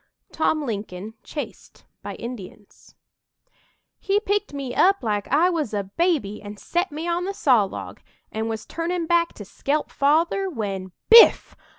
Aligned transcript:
TOM 0.31 0.65
LINCOLN 0.65 1.13
CHASED 1.21 1.83
BY 2.01 2.15
INDIANS 2.15 2.95
"He 3.99 4.19
picked 4.19 4.51
me 4.51 4.73
up 4.73 5.03
like 5.03 5.27
I 5.27 5.51
was 5.51 5.75
a 5.75 5.83
baby 5.83 6.41
an 6.41 6.57
set 6.57 6.91
me 6.91 7.07
on 7.07 7.25
the 7.25 7.35
sawlog, 7.35 7.99
an' 8.31 8.47
was 8.47 8.65
turnin' 8.65 9.05
back 9.05 9.33
to 9.33 9.45
skelp 9.45 9.91
Father, 9.91 10.49
when 10.49 10.91
biff! 11.11 11.55